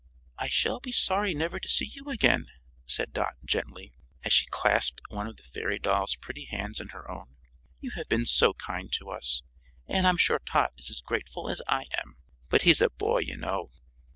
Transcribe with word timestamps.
"I 0.39 0.47
shall 0.47 0.79
be 0.79 0.91
sorry 0.91 1.35
never 1.35 1.59
to 1.59 1.69
see 1.69 1.85
you 1.85 2.09
again," 2.09 2.47
said 2.87 3.13
Dot, 3.13 3.35
gently, 3.45 3.93
as 4.25 4.33
she 4.33 4.47
clasped 4.49 4.99
one 5.09 5.27
of 5.27 5.37
the 5.37 5.43
fairy 5.43 5.77
doll's 5.77 6.15
pretty 6.15 6.45
hands 6.45 6.79
in 6.79 6.87
her 6.89 7.07
own. 7.07 7.35
"You 7.81 7.91
have 7.91 8.09
been 8.09 8.25
so 8.25 8.53
kind 8.55 8.91
to 8.93 9.11
us, 9.11 9.43
and 9.85 10.07
I'm 10.07 10.17
sure 10.17 10.39
Tot 10.39 10.73
is 10.79 10.89
as 10.89 11.01
grateful 11.01 11.51
as 11.51 11.61
I 11.67 11.85
am. 11.99 12.17
But 12.49 12.63
he's 12.63 12.81
a 12.81 12.89
boy, 12.89 13.19
you 13.19 13.37
know." 13.37 13.69